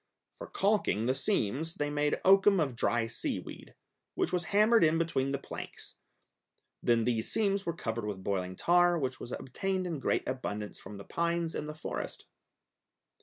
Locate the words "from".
10.79-10.97